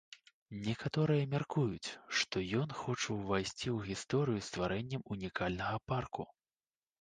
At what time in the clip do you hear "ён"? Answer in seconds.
2.61-2.73